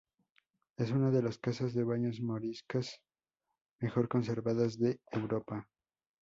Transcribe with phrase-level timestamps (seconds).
[0.77, 3.03] Es una de las casas de baños moriscas
[3.79, 5.69] mejor conservadas de Europa.